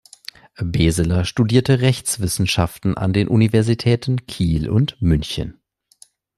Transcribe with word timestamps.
Beseler 0.59 1.25
studierte 1.25 1.81
Rechtswissenschaften 1.81 2.97
an 2.97 3.13
den 3.13 3.27
Universitäten 3.27 4.25
Kiel 4.25 4.67
und 4.67 4.99
München. 4.99 5.61